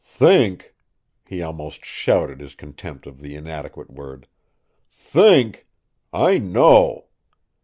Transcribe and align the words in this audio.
"Think!" 0.03 0.73
He 1.27 1.43
almost 1.43 1.85
shouted 1.85 2.39
his 2.39 2.55
contempt 2.55 3.05
of 3.05 3.19
the 3.21 3.35
inadequate 3.35 3.91
word. 3.91 4.25
"Think! 4.89 5.67
I 6.11 6.39
know! 6.39 7.09